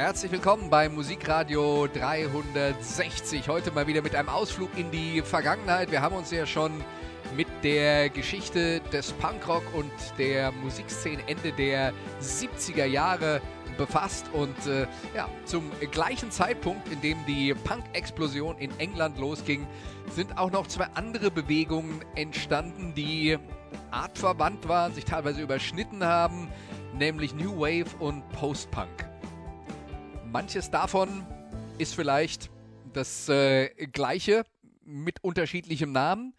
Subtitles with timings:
[0.00, 3.46] Herzlich willkommen bei Musikradio 360.
[3.48, 5.90] Heute mal wieder mit einem Ausflug in die Vergangenheit.
[5.90, 6.72] Wir haben uns ja schon
[7.36, 13.42] mit der Geschichte des Punkrock und der Musikszene Ende der 70er Jahre
[13.76, 19.66] befasst und äh, ja, zum gleichen Zeitpunkt, in dem die Punk-Explosion in England losging,
[20.08, 23.36] sind auch noch zwei andere Bewegungen entstanden, die
[23.90, 26.48] artverwandt waren, sich teilweise überschnitten haben,
[26.94, 29.09] nämlich New Wave und Post-Punk.
[30.32, 31.26] Manches davon
[31.78, 32.50] ist vielleicht
[32.92, 34.44] das äh, gleiche
[34.84, 36.34] mit unterschiedlichem Namen.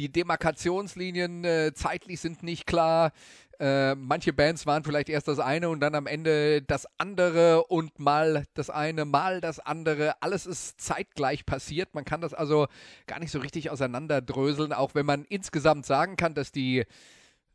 [0.00, 3.12] Die Demarkationslinien äh, zeitlich sind nicht klar.
[3.60, 8.00] Äh, manche Bands waren vielleicht erst das eine und dann am Ende das andere und
[8.00, 10.20] mal das eine, mal das andere.
[10.22, 11.94] Alles ist zeitgleich passiert.
[11.94, 12.66] Man kann das also
[13.06, 16.84] gar nicht so richtig auseinanderdröseln, auch wenn man insgesamt sagen kann, dass die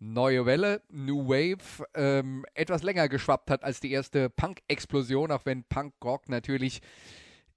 [0.02, 5.64] neue Welle, New Wave, ähm, etwas länger geschwappt hat als die erste Punk-Explosion, auch wenn
[5.64, 6.82] Punk-Rock natürlich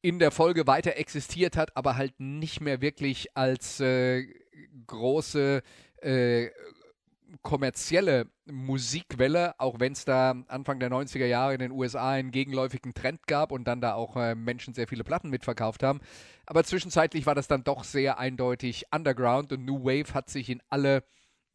[0.03, 4.27] in der Folge weiter existiert hat, aber halt nicht mehr wirklich als äh,
[4.87, 5.63] große
[6.03, 6.51] äh,
[7.43, 12.93] kommerzielle Musikwelle, auch wenn es da Anfang der 90er Jahre in den USA einen gegenläufigen
[12.93, 16.01] Trend gab und dann da auch äh, Menschen sehr viele Platten mitverkauft haben.
[16.45, 20.63] Aber zwischenzeitlich war das dann doch sehr eindeutig Underground und New Wave hat sich in
[20.69, 21.03] alle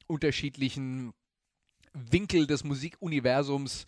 [0.09, 1.13] unterschiedlichen
[1.93, 3.85] Winkel des Musikuniversums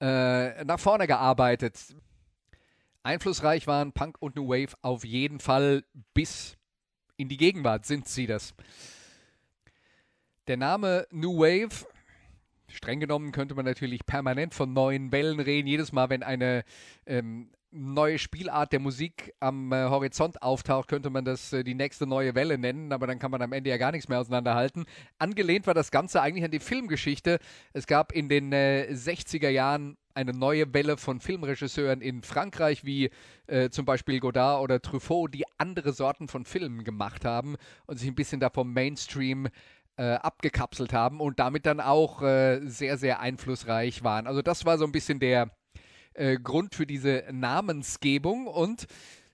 [0.00, 1.94] äh, nach vorne gearbeitet.
[3.02, 6.56] Einflussreich waren Punk und New Wave auf jeden Fall bis
[7.16, 8.54] in die Gegenwart sind sie das.
[10.46, 11.86] Der Name New Wave,
[12.68, 15.68] streng genommen könnte man natürlich permanent von neuen Wellen reden.
[15.68, 16.64] Jedes Mal, wenn eine
[17.06, 22.06] ähm, neue Spielart der Musik am äh, Horizont auftaucht, könnte man das äh, die nächste
[22.06, 24.84] neue Welle nennen, aber dann kann man am Ende ja gar nichts mehr auseinanderhalten.
[25.18, 27.38] Angelehnt war das Ganze eigentlich an die Filmgeschichte.
[27.72, 33.10] Es gab in den äh, 60er Jahren eine neue Welle von Filmregisseuren in Frankreich, wie
[33.48, 38.08] äh, zum Beispiel Godard oder Truffaut, die andere Sorten von Filmen gemacht haben und sich
[38.08, 39.48] ein bisschen da vom Mainstream
[39.96, 44.28] äh, abgekapselt haben und damit dann auch äh, sehr, sehr einflussreich waren.
[44.28, 45.50] Also das war so ein bisschen der
[46.14, 48.86] äh, Grund für diese Namensgebung und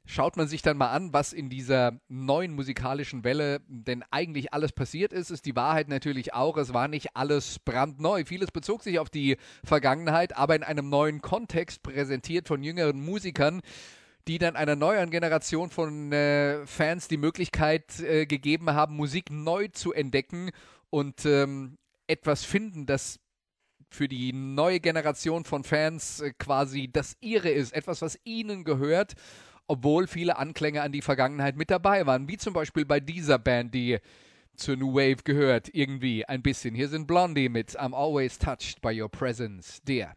[0.07, 4.73] schaut man sich dann mal an, was in dieser neuen musikalischen Welle denn eigentlich alles
[4.73, 8.25] passiert ist, ist die Wahrheit natürlich auch, es war nicht alles brandneu.
[8.25, 13.61] Vieles bezog sich auf die Vergangenheit, aber in einem neuen Kontext präsentiert von jüngeren Musikern
[14.29, 19.69] die dann einer neuen Generation von äh, Fans die Möglichkeit äh, gegeben haben, Musik neu
[19.69, 20.51] zu entdecken
[20.91, 23.19] und ähm, etwas finden, das
[23.91, 29.15] für die neue Generation von Fans äh, quasi das ihre ist, etwas, was ihnen gehört,
[29.67, 33.75] obwohl viele Anklänge an die Vergangenheit mit dabei waren, wie zum Beispiel bei dieser Band,
[33.75, 33.99] die
[34.55, 36.75] zur New Wave gehört, irgendwie ein bisschen.
[36.75, 40.15] Hier sind Blondie mit I'm Always Touched by Your Presence, dear.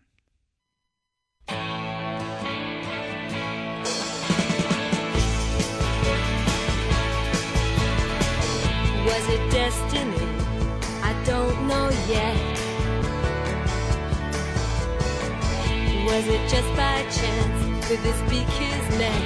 [9.06, 9.33] Was it
[16.14, 17.88] Was it just by chance?
[17.88, 19.24] Could this be kismet?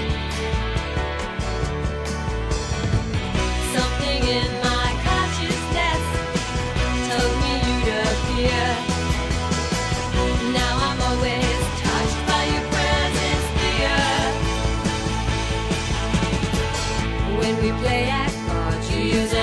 [3.75, 6.03] Something in my consciousness
[7.09, 8.64] told me you'd appear.
[10.56, 14.00] Now I'm always touched by your presence, dear.
[17.38, 19.34] When we play act cards, you use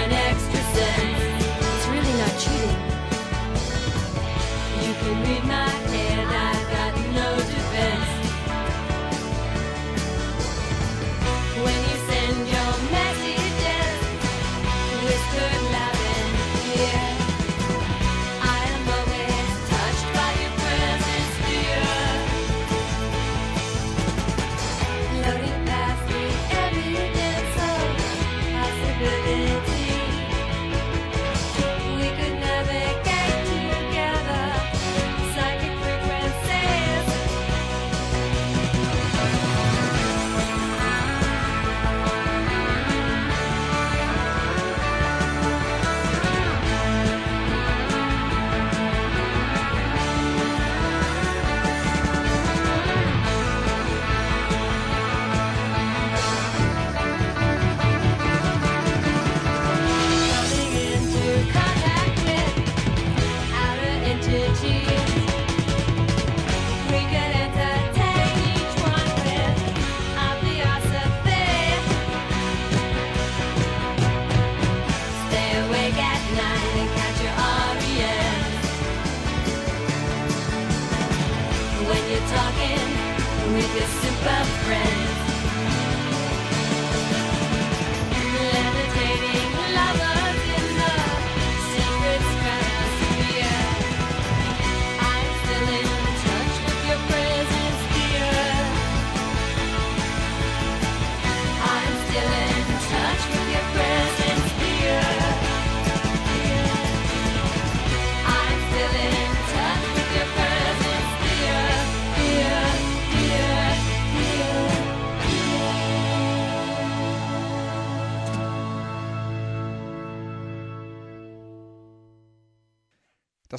[83.55, 84.94] with your super friends.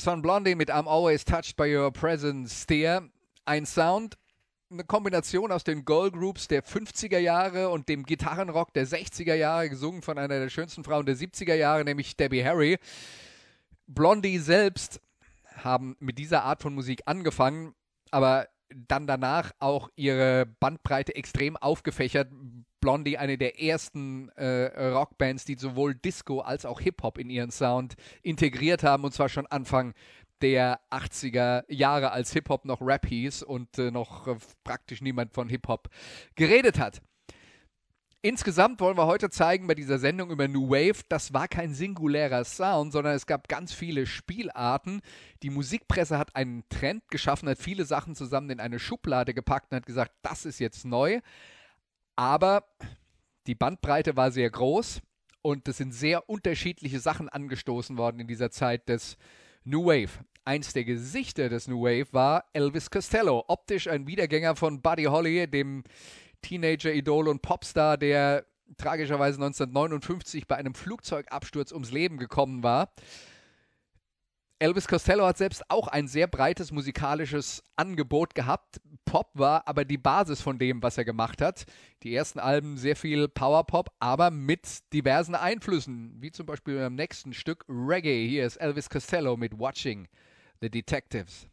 [0.06, 3.10] Waren Blondie mit I'm Always Touched by Your Presence Dear.
[3.46, 4.18] Ein Sound,
[4.70, 9.68] eine Kombination aus den Girl Groups der 50er Jahre und dem Gitarrenrock der 60er Jahre,
[9.68, 12.78] gesungen von einer der schönsten Frauen der 70er Jahre, nämlich Debbie Harry.
[13.88, 15.02] Blondie selbst
[15.64, 17.74] haben mit dieser Art von Musik angefangen,
[18.12, 22.30] aber dann danach auch ihre Bandbreite extrem aufgefächert.
[22.86, 27.96] Blondie, eine der ersten äh, Rockbands, die sowohl Disco als auch Hip-Hop in ihren Sound
[28.22, 29.96] integriert haben, und zwar schon Anfang
[30.44, 35.50] der 80er Jahre, als Hip-Hop noch Rap hieß und äh, noch äh, praktisch niemand von
[35.50, 35.90] Hip-Hop
[36.36, 37.02] geredet hat.
[38.22, 42.44] Insgesamt wollen wir heute zeigen bei dieser Sendung über New Wave, das war kein singulärer
[42.44, 45.02] Sound, sondern es gab ganz viele Spielarten.
[45.42, 49.78] Die Musikpresse hat einen Trend geschaffen, hat viele Sachen zusammen in eine Schublade gepackt und
[49.78, 51.20] hat gesagt, das ist jetzt neu.
[52.16, 52.66] Aber
[53.48, 55.02] die Bandbreite war sehr groß
[55.42, 59.18] und es sind sehr unterschiedliche Sachen angestoßen worden in dieser Zeit des
[59.64, 60.24] New Wave.
[60.44, 65.48] Eins der Gesichter des New Wave war Elvis Costello, optisch ein Wiedergänger von Buddy Holly,
[65.48, 65.84] dem
[66.42, 68.46] Teenager-Idol und Popstar, der
[68.78, 72.92] tragischerweise 1959 bei einem Flugzeugabsturz ums Leben gekommen war.
[74.58, 78.80] Elvis Costello hat selbst auch ein sehr breites musikalisches Angebot gehabt.
[79.04, 81.66] Pop war aber die Basis von dem, was er gemacht hat.
[82.04, 87.34] Die ersten Alben sehr viel Powerpop, aber mit diversen Einflüssen, wie zum Beispiel beim nächsten
[87.34, 88.28] Stück Reggae.
[88.30, 90.08] Hier ist Elvis Costello mit Watching
[90.62, 91.50] the Detectives.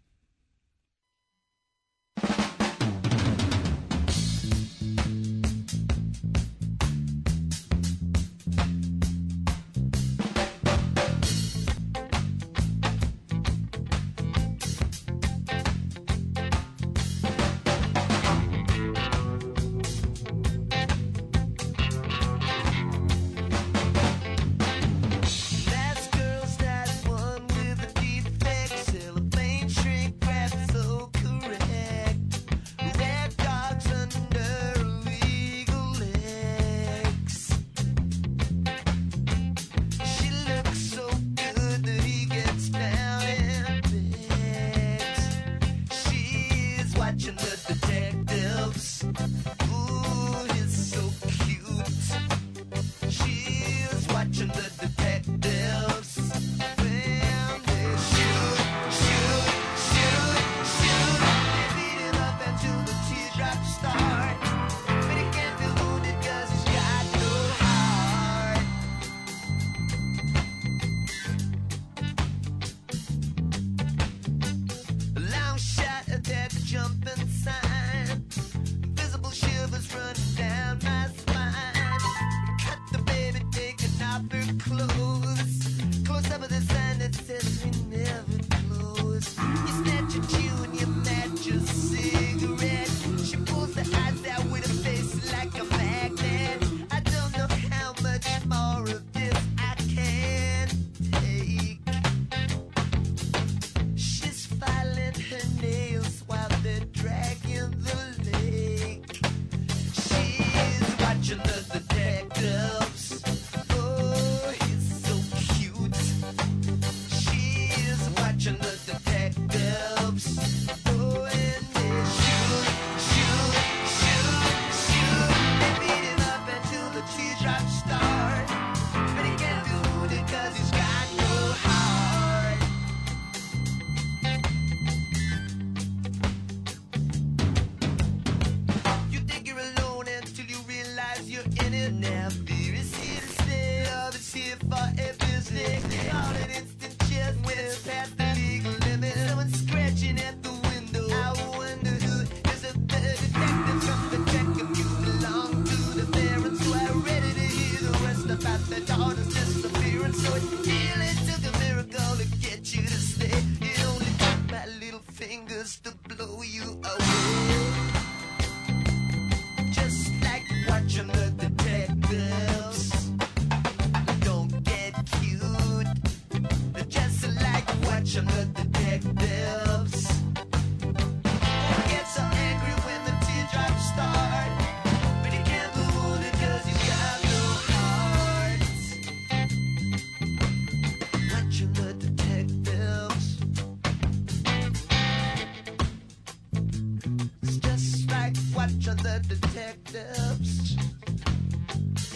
[198.99, 200.77] The detectives.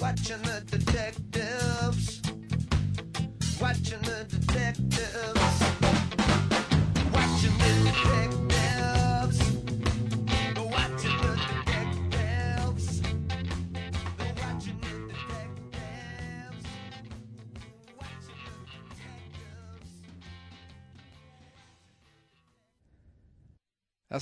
[0.01, 1.36] Watching the detectives.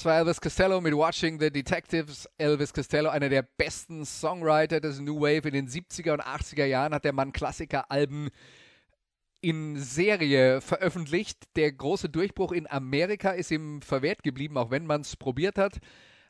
[0.04, 2.28] Das war Elvis Costello mit Watching the Detectives.
[2.37, 6.92] Elvis Costello, einer der besten Songwriter des New Wave in den 70er und 80er Jahren,
[6.92, 8.28] hat der Mann Klassikeralben
[9.40, 11.44] in Serie veröffentlicht.
[11.56, 15.78] Der große Durchbruch in Amerika ist ihm verwehrt geblieben, auch wenn man es probiert hat.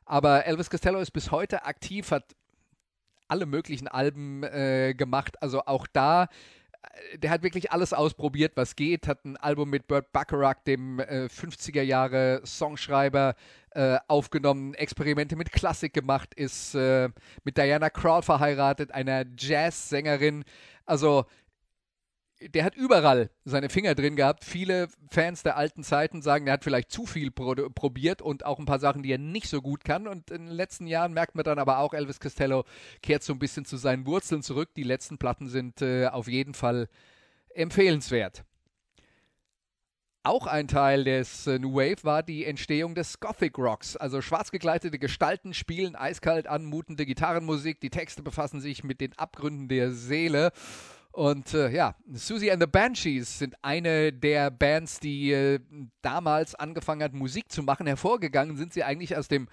[0.05, 2.37] Aber Elvis Costello ist bis heute aktiv, hat
[3.27, 5.43] alle möglichen Alben äh, gemacht.
[5.43, 6.29] Also auch da,
[7.17, 9.07] der hat wirklich alles ausprobiert, was geht.
[9.07, 13.35] Hat ein Album mit Burt Bacharach, dem äh, 50er Jahre Songschreiber,
[13.71, 17.09] äh, aufgenommen, Experimente mit Klassik gemacht, ist äh,
[17.45, 20.45] mit Diana Krall verheiratet, einer Jazzsängerin.
[20.87, 21.27] Also
[22.49, 24.45] der hat überall seine Finger drin gehabt.
[24.45, 28.59] Viele Fans der alten Zeiten sagen, er hat vielleicht zu viel pro probiert und auch
[28.59, 30.07] ein paar Sachen, die er nicht so gut kann.
[30.07, 32.65] Und in den letzten Jahren merkt man dann aber auch, Elvis Costello
[33.03, 34.71] kehrt so ein bisschen zu seinen Wurzeln zurück.
[34.77, 36.89] Die letzten Platten sind äh, auf jeden Fall
[37.55, 38.45] empfehlenswert.
[40.27, 43.95] Auch ein Teil des äh, New Wave war die Entstehung des Gothic Rocks.
[43.95, 47.79] Also schwarz gekleidete Gestalten spielen eiskalt anmutende Gitarrenmusik.
[47.81, 50.53] Die Texte befassen sich mit den Abgründen der Seele.
[51.15, 55.61] Und äh, ja, Susie and the Banshees sind eine der Bands, die äh,
[56.03, 57.87] damals angefangen hat, Musik zu machen.
[57.87, 59.49] Hervorgegangen sind sie eigentlich aus dem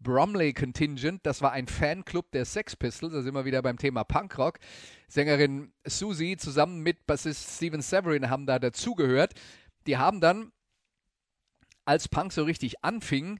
[0.00, 1.24] Bromley Contingent.
[1.24, 3.12] Das war ein Fanclub der Sex Pistols.
[3.12, 4.58] Da sind wir wieder beim Thema Punkrock.
[5.06, 9.34] Sängerin Susie zusammen mit Bassist Steven Severin haben da dazugehört.
[9.86, 10.50] Die haben dann,
[11.84, 13.38] als Punk so richtig anfing,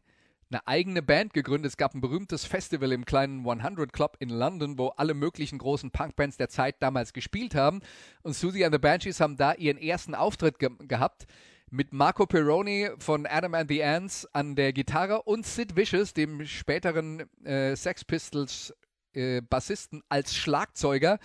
[0.50, 1.72] eine eigene Band gegründet.
[1.72, 5.90] Es gab ein berühmtes Festival im kleinen 100 Club in London, wo alle möglichen großen
[5.90, 7.80] Punkbands der Zeit damals gespielt haben.
[8.22, 11.26] Und Susie and the Banshees haben da ihren ersten Auftritt ge gehabt
[11.70, 16.46] mit Marco Peroni von Adam and the Ants an der Gitarre und Sid Vicious, dem
[16.46, 18.72] späteren äh, Sex Pistols
[19.14, 21.18] äh, Bassisten, als Schlagzeuger.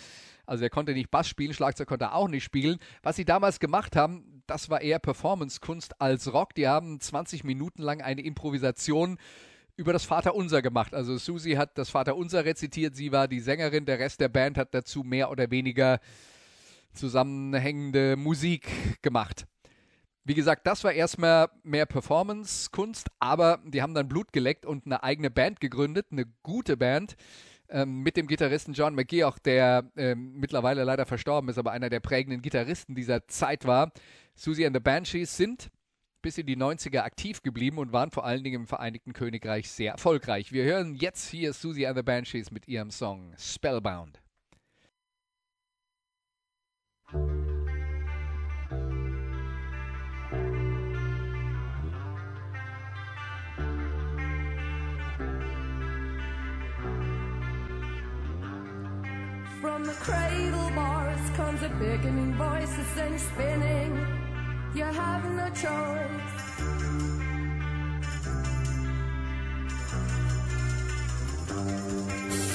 [0.46, 2.80] Also er konnte nicht Bass spielen, Schlagzeug konnte er auch nicht spielen.
[3.04, 6.56] Was sie damals gemacht haben, das war eher Performance-Kunst als Rock.
[6.56, 9.18] Die haben 20 Minuten lang eine Improvisation
[9.76, 10.94] über das Vaterunser gemacht.
[10.94, 14.74] Also Susie hat das Vaterunser rezitiert, sie war die Sängerin, der Rest der Band hat
[14.74, 16.00] dazu mehr oder weniger
[16.94, 18.68] zusammenhängende Musik
[19.02, 19.46] gemacht.
[20.26, 25.02] Wie gesagt, das war erstmal mehr Performance-Kunst, aber die haben dann Blut geleckt und eine
[25.02, 27.16] eigene Band gegründet, eine gute Band
[27.70, 32.00] ähm, mit dem Gitarristen John McGeoch, der ähm, mittlerweile leider verstorben ist, aber einer der
[32.00, 33.92] prägenden Gitarristen dieser Zeit war.
[34.36, 35.70] Susie and the Banshees sind
[36.22, 39.94] bis in die 90er aktiv geblieben und waren vor allen Dingen im Vereinigten Königreich sehr
[39.94, 40.52] erfolgreich.
[40.52, 44.22] Wir hören jetzt hier Susie and the Banshees mit ihrem Song Spellbound.
[59.62, 64.08] From the cradle bars comes a beckoning voice that sends spinning.
[64.74, 66.40] You have no choice.
[72.30, 72.49] You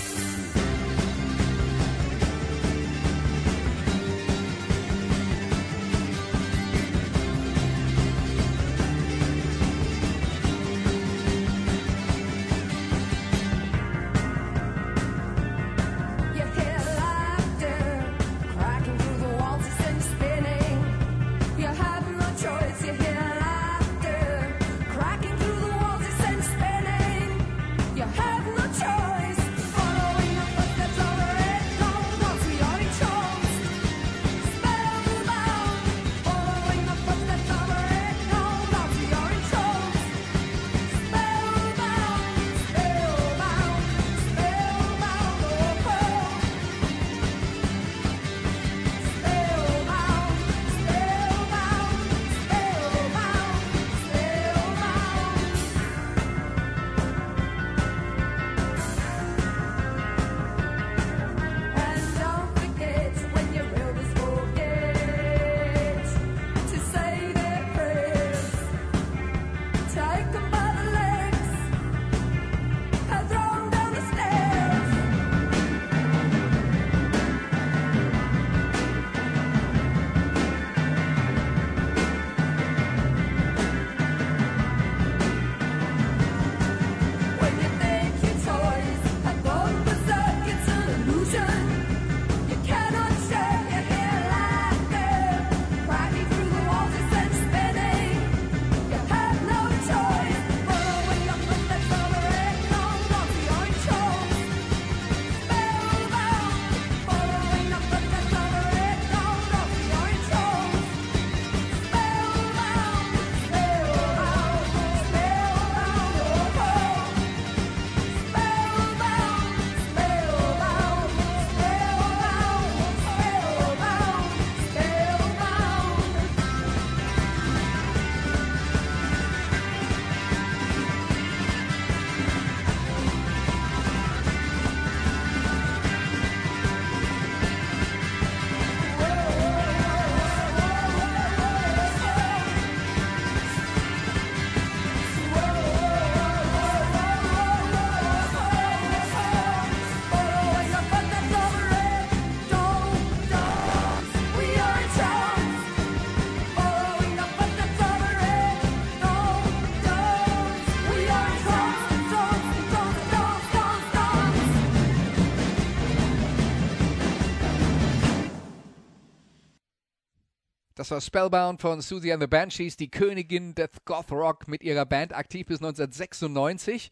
[170.85, 174.85] Das war Spellbound von Susie and the Banshees, die Königin des Goth Rock mit ihrer
[174.85, 176.91] Band aktiv bis 1996.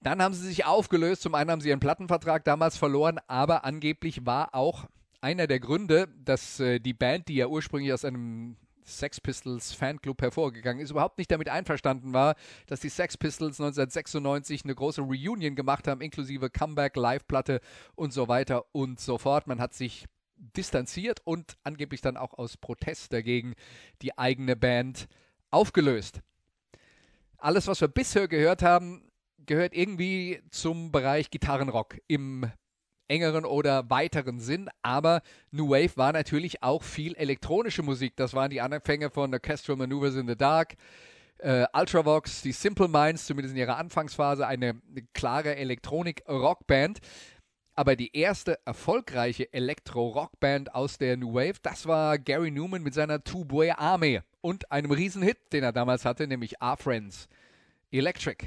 [0.00, 1.22] Dann haben sie sich aufgelöst.
[1.22, 4.84] Zum einen haben sie ihren Plattenvertrag damals verloren, aber angeblich war auch
[5.20, 10.22] einer der Gründe, dass äh, die Band, die ja ursprünglich aus einem Sex Pistols Fanclub
[10.22, 12.36] hervorgegangen ist, überhaupt nicht damit einverstanden war,
[12.68, 17.60] dass die Sex Pistols 1996 eine große Reunion gemacht haben, inklusive Comeback, Live-Platte
[17.96, 19.48] und so weiter und so fort.
[19.48, 20.06] Man hat sich
[20.56, 23.54] distanziert und angeblich dann auch aus Protest dagegen
[24.02, 25.06] die eigene Band
[25.50, 26.20] aufgelöst.
[27.38, 29.10] Alles, was wir bisher gehört haben,
[29.46, 32.50] gehört irgendwie zum Bereich Gitarrenrock im
[33.08, 38.14] engeren oder weiteren Sinn, aber New Wave war natürlich auch viel elektronische Musik.
[38.16, 40.76] Das waren die Anfänge von Orchestral Maneuvers in the Dark,
[41.38, 47.00] äh, Ultravox, die Simple Minds, zumindest in ihrer Anfangsphase, eine, eine klare Elektronik-Rockband.
[47.74, 53.22] Aber die erste erfolgreiche Elektro-Rockband aus der New Wave, das war Gary Newman mit seiner
[53.22, 57.28] Two-Boy Army und einem Riesenhit, den er damals hatte, nämlich Our Friends
[57.90, 58.46] Electric.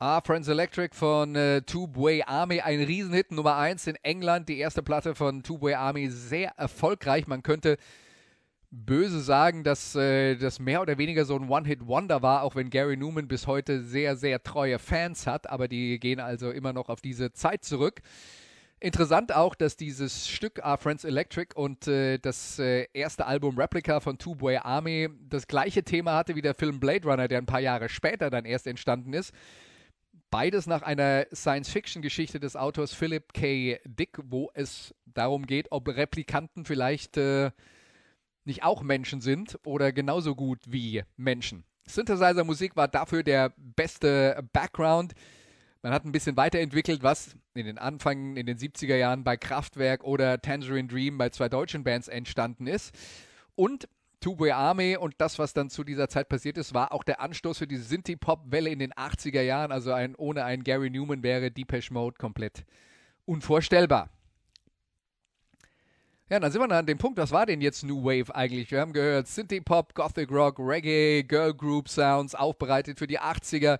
[0.00, 4.80] Ah, Friends Electric von äh, Two-Way Army, ein Riesenhit, Nummer 1 in England, die erste
[4.80, 7.26] Platte von Two-Way Army, sehr erfolgreich.
[7.26, 7.78] Man könnte
[8.70, 12.96] böse sagen, dass äh, das mehr oder weniger so ein One-Hit-Wonder war, auch wenn Gary
[12.96, 17.00] Newman bis heute sehr, sehr treue Fans hat, aber die gehen also immer noch auf
[17.00, 18.00] diese Zeit zurück.
[18.78, 23.98] Interessant auch, dass dieses Stück Our Friends Electric und äh, das äh, erste Album Replica
[23.98, 27.46] von Two Boy Army das gleiche Thema hatte wie der Film Blade Runner, der ein
[27.46, 29.34] paar Jahre später dann erst entstanden ist.
[30.30, 33.78] Beides nach einer Science-Fiction-Geschichte des Autors Philip K.
[33.84, 37.50] Dick, wo es darum geht, ob Replikanten vielleicht äh,
[38.44, 41.64] nicht auch Menschen sind oder genauso gut wie Menschen.
[41.86, 45.14] Synthesizer-Musik war dafür der beste Background.
[45.82, 50.04] Man hat ein bisschen weiterentwickelt, was in den Anfängen in den 70er Jahren bei Kraftwerk
[50.04, 52.94] oder Tangerine Dream bei zwei deutschen Bands entstanden ist.
[53.54, 53.88] Und
[54.20, 57.58] Two-Way Army und das, was dann zu dieser Zeit passiert ist, war auch der Anstoß
[57.58, 59.70] für die Synthie-Pop-Welle in den 80er Jahren.
[59.70, 62.64] Also ein, ohne einen Gary Newman wäre Depeche Mode komplett
[63.24, 64.10] unvorstellbar.
[66.30, 68.70] Ja, dann sind wir dann an dem Punkt, was war denn jetzt New Wave eigentlich?
[68.70, 73.78] Wir haben gehört Synthie-Pop, Gothic Rock, Reggae, Girl Group Sounds, aufbereitet für die 80er.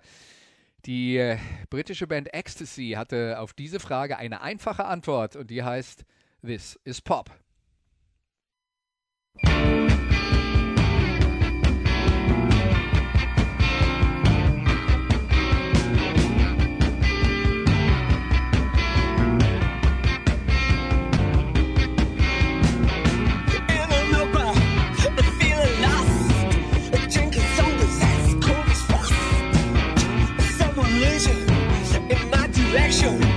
[0.85, 1.37] Die äh,
[1.69, 6.05] britische Band Ecstasy hatte auf diese Frage eine einfache Antwort und die heißt
[6.41, 7.29] This is Pop.
[32.75, 33.28] In my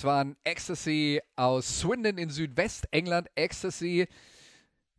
[0.00, 3.28] Das waren Ecstasy aus Swindon in Südwestengland.
[3.34, 4.08] Ecstasy,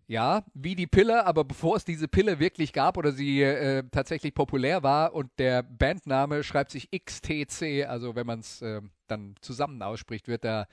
[0.05, 4.35] ja, wie die Pille, aber bevor es diese Pille wirklich gab oder sie äh, tatsächlich
[4.35, 9.81] populär war und der Bandname schreibt sich XTC, also wenn man es äh, dann zusammen
[9.81, 10.67] ausspricht, wird da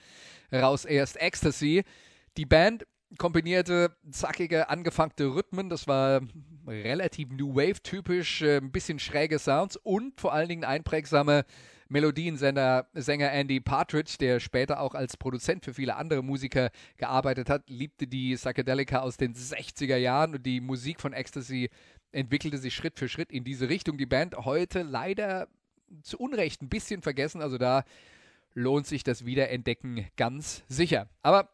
[0.52, 1.84] raus erst Ecstasy.
[2.36, 2.86] Die Band
[3.16, 6.20] kombinierte zackige, angefangte Rhythmen, das war
[6.66, 11.46] relativ New Wave-typisch, äh, ein bisschen schräge Sounds und vor allen Dingen einprägsame
[11.88, 17.68] Melodiensänger Sänger Andy Partridge, der später auch als Produzent für viele andere Musiker gearbeitet hat,
[17.68, 21.70] liebte die Psychedelika aus den 60er Jahren und die Musik von Ecstasy
[22.12, 23.96] entwickelte sich Schritt für Schritt in diese Richtung.
[23.98, 25.48] Die Band heute leider
[26.02, 27.84] zu Unrecht ein bisschen vergessen, also da
[28.54, 31.08] lohnt sich das Wiederentdecken ganz sicher.
[31.22, 31.50] Aber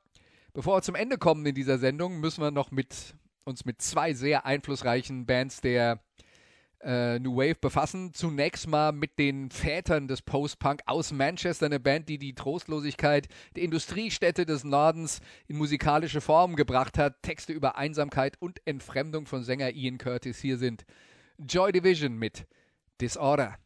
[0.52, 4.14] bevor wir zum Ende kommen in dieser Sendung, müssen wir noch mit uns mit zwei
[4.14, 6.00] sehr einflussreichen Bands der
[6.84, 8.12] äh, New Wave befassen.
[8.14, 13.62] Zunächst mal mit den Vätern des Post-Punk aus Manchester, eine Band, die die Trostlosigkeit der
[13.62, 17.22] Industriestädte des Nordens in musikalische Form gebracht hat.
[17.22, 20.84] Texte über Einsamkeit und Entfremdung von Sänger Ian Curtis hier sind
[21.38, 22.46] Joy Division mit
[23.00, 23.56] Disorder.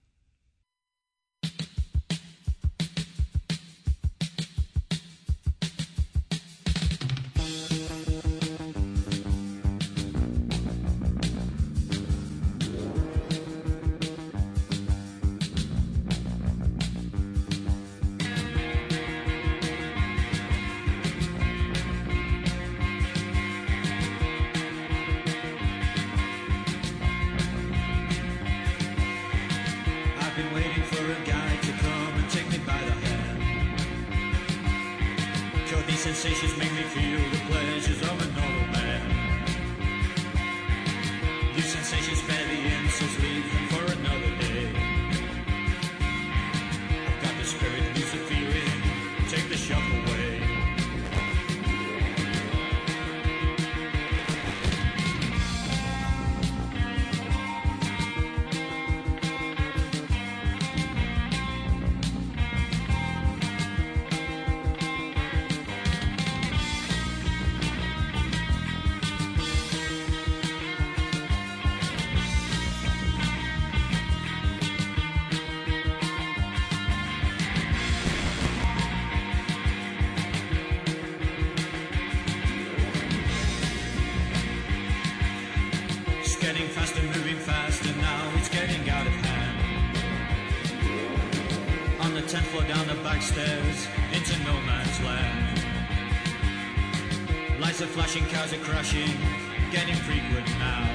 [92.59, 95.61] On the 10th floor down the back stairs, into no man's land.
[97.61, 99.17] Lights are flashing, cars are crashing,
[99.71, 100.88] getting frequent now.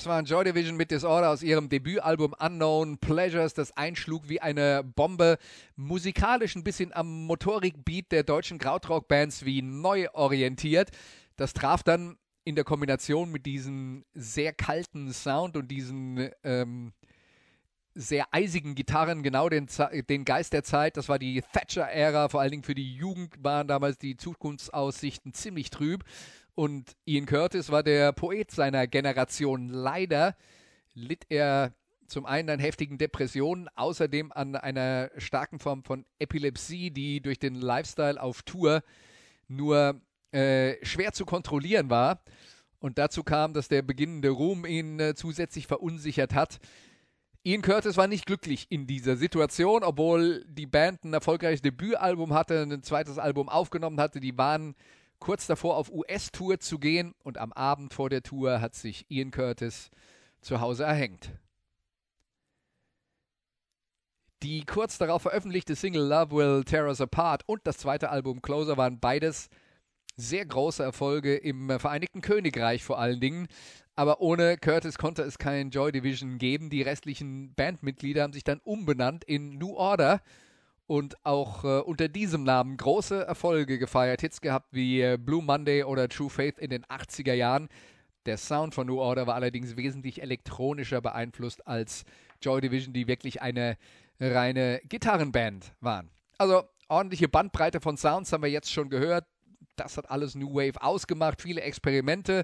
[0.00, 4.40] Das war ein Joy Division mit Disorder aus ihrem Debütalbum Unknown Pleasures, das einschlug wie
[4.40, 5.36] eine Bombe,
[5.76, 10.88] musikalisch ein bisschen am Motorik-Beat der deutschen Krautrock-Bands wie neu orientiert.
[11.36, 16.94] Das traf dann in der Kombination mit diesem sehr kalten Sound und diesen ähm,
[17.94, 19.66] sehr eisigen Gitarren, genau den,
[20.08, 20.96] den Geist der Zeit.
[20.96, 25.68] Das war die Thatcher-Ära, vor allen Dingen für die Jugend waren damals die Zukunftsaussichten ziemlich
[25.68, 26.04] trüb.
[26.60, 29.70] Und Ian Curtis war der Poet seiner Generation.
[29.70, 30.36] Leider
[30.92, 31.72] litt er
[32.06, 37.54] zum einen an heftigen Depressionen, außerdem an einer starken Form von Epilepsie, die durch den
[37.54, 38.82] Lifestyle auf Tour
[39.48, 42.22] nur äh, schwer zu kontrollieren war.
[42.78, 46.58] Und dazu kam, dass der beginnende Ruhm ihn äh, zusätzlich verunsichert hat.
[47.42, 52.60] Ian Curtis war nicht glücklich in dieser Situation, obwohl die Band ein erfolgreiches Debütalbum hatte,
[52.60, 54.20] ein zweites Album aufgenommen hatte.
[54.20, 54.74] Die waren
[55.20, 59.30] kurz davor auf US-Tour zu gehen und am Abend vor der Tour hat sich Ian
[59.30, 59.90] Curtis
[60.40, 61.30] zu Hause erhängt.
[64.42, 68.78] Die kurz darauf veröffentlichte Single Love Will Tear Us Apart und das zweite Album Closer
[68.78, 69.50] waren beides
[70.16, 73.48] sehr große Erfolge im Vereinigten Königreich vor allen Dingen.
[73.96, 76.70] Aber ohne Curtis konnte es kein Joy Division geben.
[76.70, 80.22] Die restlichen Bandmitglieder haben sich dann umbenannt in New Order
[80.90, 84.22] und auch äh, unter diesem Namen große Erfolge gefeiert.
[84.22, 87.68] Hits gehabt wie äh, Blue Monday oder True Faith in den 80er Jahren.
[88.26, 92.02] Der Sound von New Order war allerdings wesentlich elektronischer beeinflusst als
[92.42, 93.76] Joy Division, die wirklich eine
[94.18, 96.10] reine Gitarrenband waren.
[96.38, 99.26] Also ordentliche Bandbreite von Sounds haben wir jetzt schon gehört.
[99.76, 102.42] Das hat alles New Wave ausgemacht, viele Experimente.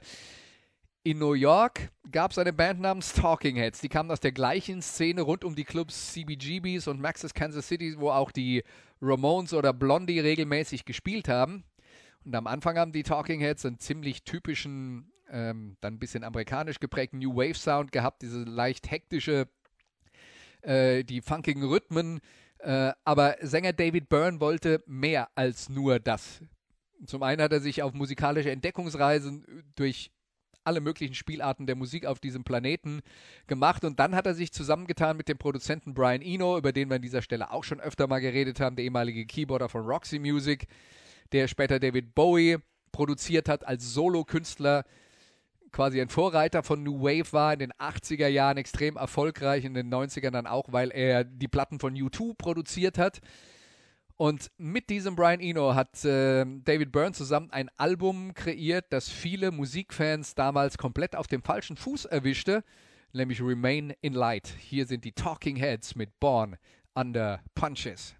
[1.06, 3.80] In New York gab es eine Band namens Talking Heads.
[3.80, 7.94] Die kamen aus der gleichen Szene rund um die Clubs CBGBs und Maxis Kansas City,
[7.96, 8.64] wo auch die
[9.00, 11.62] Ramones oder Blondie regelmäßig gespielt haben.
[12.24, 16.80] Und am Anfang haben die Talking Heads einen ziemlich typischen, ähm, dann ein bisschen amerikanisch
[16.80, 19.46] geprägten New Wave Sound gehabt, diese leicht hektische,
[20.62, 22.18] äh, die funkigen Rhythmen.
[22.58, 26.42] Äh, aber Sänger David Byrne wollte mehr als nur das.
[27.06, 30.10] Zum einen hat er sich auf musikalische Entdeckungsreisen durch
[30.66, 33.00] alle möglichen Spielarten der Musik auf diesem Planeten
[33.46, 36.96] gemacht und dann hat er sich zusammengetan mit dem Produzenten Brian Eno, über den wir
[36.96, 40.66] an dieser Stelle auch schon öfter mal geredet haben, der ehemalige Keyboarder von Roxy Music,
[41.32, 42.58] der später David Bowie
[42.92, 44.84] produziert hat als Solokünstler,
[45.72, 49.92] quasi ein Vorreiter von New Wave war, in den 80er Jahren extrem erfolgreich, in den
[49.92, 53.20] 90ern dann auch, weil er die Platten von U2 produziert hat.
[54.18, 59.50] Und mit diesem Brian Eno hat äh, David Byrne zusammen ein Album kreiert, das viele
[59.50, 62.64] Musikfans damals komplett auf dem falschen Fuß erwischte,
[63.12, 64.48] nämlich Remain in Light.
[64.58, 66.56] Hier sind die Talking Heads mit Born
[66.94, 68.14] Under Punches.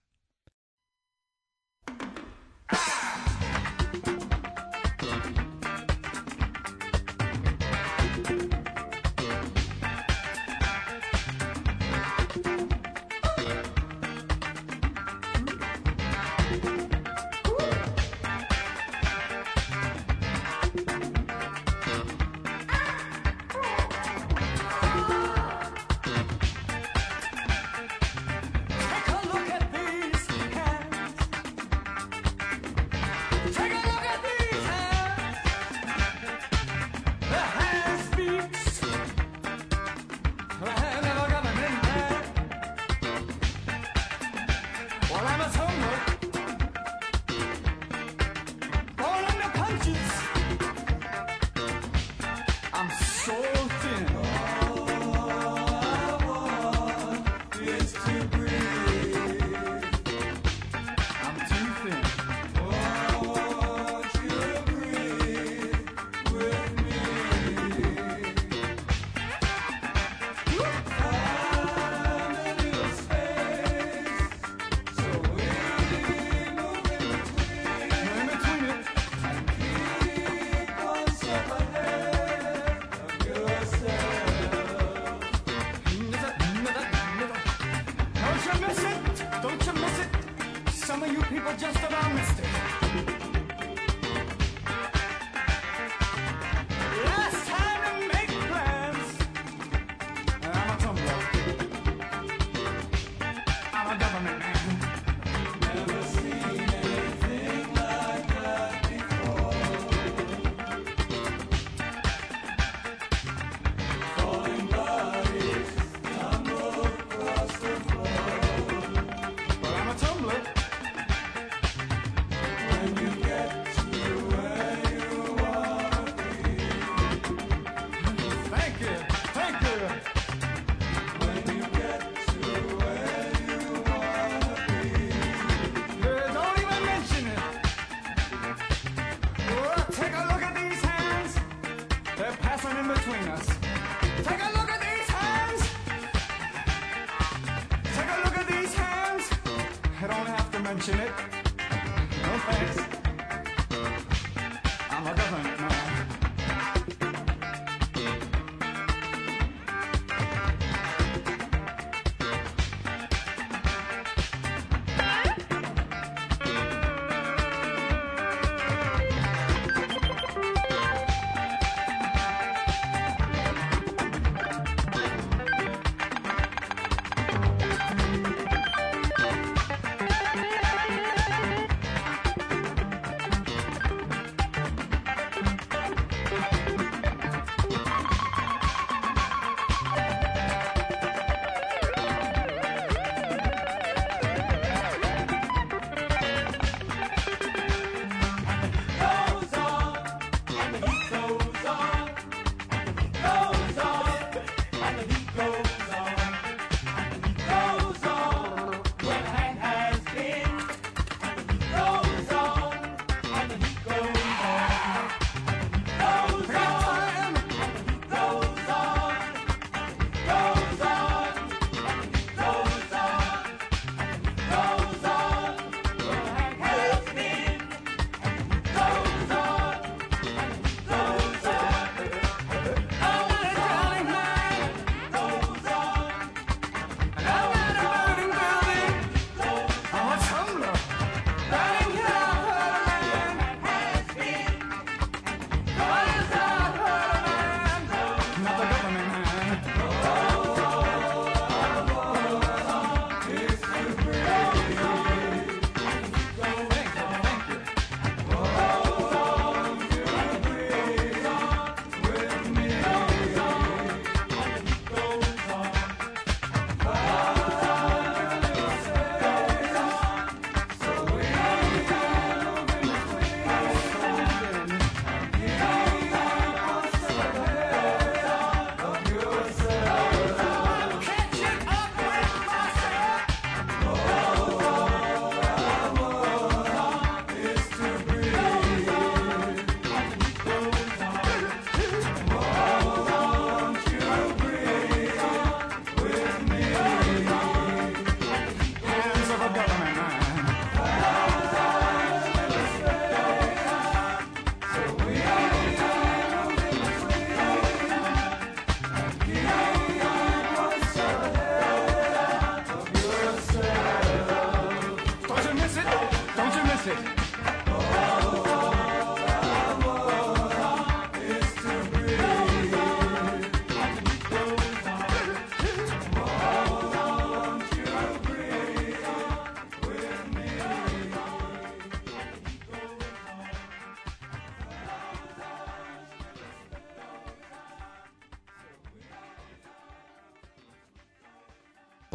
[91.58, 92.45] Just about missed it.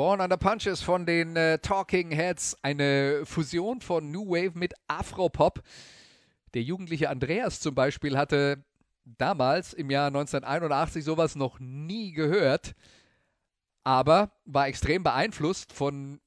[0.02, 5.62] Born Under Punches von den äh, Talking Heads, eine Fusion von New Wave mit Afropop.
[6.56, 8.66] Der jugendliche Andreas zum Beispiel hatte
[9.06, 12.74] damals im Jahr 1981 sowas noch nie gehört,
[13.84, 16.20] aber war extrem beeinflusst von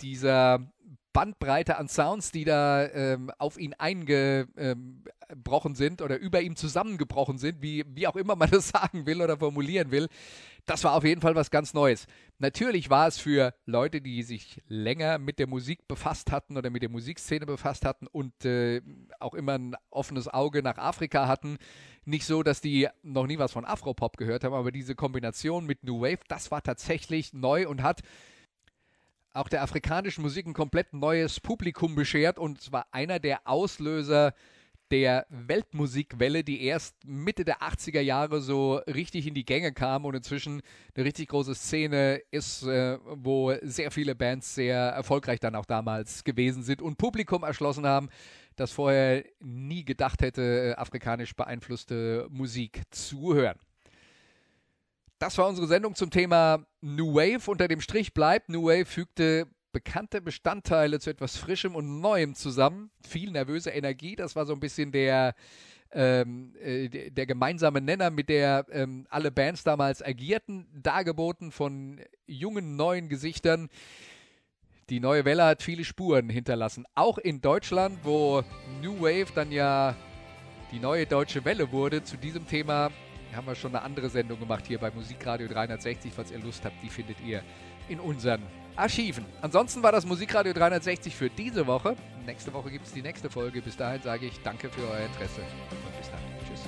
[0.00, 0.68] dieser
[1.16, 7.62] Bandbreite an Sounds, die da ähm, auf ihn eingebrochen sind oder über ihm zusammengebrochen sind,
[7.62, 10.08] wie, wie auch immer man das sagen will oder formulieren will.
[10.66, 12.06] Das war auf jeden Fall was ganz Neues.
[12.38, 16.82] Natürlich war es für Leute, die sich länger mit der Musik befasst hatten oder mit
[16.82, 18.82] der Musikszene befasst hatten und äh,
[19.18, 21.56] auch immer ein offenes Auge nach Afrika hatten,
[22.04, 25.82] nicht so, dass die noch nie was von Afropop gehört haben, aber diese Kombination mit
[25.82, 28.02] New Wave, das war tatsächlich neu und hat
[29.36, 34.34] auch der afrikanischen Musik ein komplett neues Publikum beschert und es war einer der Auslöser
[34.90, 40.14] der Weltmusikwelle, die erst Mitte der 80er Jahre so richtig in die Gänge kam und
[40.14, 40.62] inzwischen
[40.94, 46.22] eine richtig große Szene ist, äh, wo sehr viele Bands sehr erfolgreich dann auch damals
[46.22, 48.08] gewesen sind und Publikum erschlossen haben,
[48.54, 53.58] das vorher nie gedacht hätte, äh, afrikanisch beeinflusste Musik zu hören.
[55.18, 57.50] Das war unsere Sendung zum Thema New Wave.
[57.50, 62.90] Unter dem Strich bleibt, New Wave fügte bekannte Bestandteile zu etwas Frischem und Neuem zusammen.
[63.06, 65.34] Viel nervöse Energie, das war so ein bisschen der,
[65.92, 72.76] ähm, äh, der, gemeinsame Nenner, mit der ähm, alle Bands damals agierten, dargeboten von jungen,
[72.76, 73.70] neuen Gesichtern.
[74.90, 76.84] Die neue Welle hat viele Spuren hinterlassen.
[76.94, 78.42] Auch in Deutschland, wo
[78.82, 79.96] New Wave dann ja
[80.72, 82.04] die neue deutsche Welle wurde.
[82.04, 82.90] Zu diesem Thema
[83.36, 86.12] haben wir schon eine andere Sendung gemacht hier bei Musikradio 360.
[86.14, 87.42] Falls ihr Lust habt, die findet ihr
[87.88, 88.42] in unseren
[88.74, 89.24] Archiven.
[89.42, 91.96] Ansonsten war das Musikradio 360 für diese Woche.
[92.26, 93.62] Nächste Woche gibt es die nächste Folge.
[93.62, 96.20] Bis dahin sage ich danke für euer Interesse und bis dann.
[96.46, 96.62] Tschüss.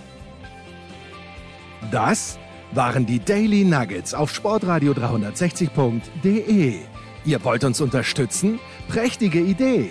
[1.91, 2.39] Das
[2.73, 6.81] waren die Daily Nuggets auf sportradio 360.de.
[7.25, 8.59] Ihr wollt uns unterstützen?
[8.89, 9.91] Prächtige Idee!